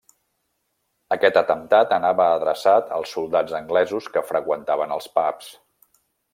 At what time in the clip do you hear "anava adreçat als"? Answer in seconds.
1.97-3.13